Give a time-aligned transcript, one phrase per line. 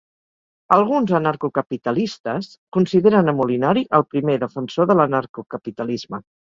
[0.77, 6.27] Alguns anarcocapitalistes consideren a Molinari el primer defensor de l'anarcocapitalisme.